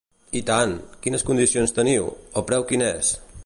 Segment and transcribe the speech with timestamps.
[0.37, 0.73] I tant,
[1.03, 2.09] quines condicions teniu,
[2.41, 3.17] el preu quin és?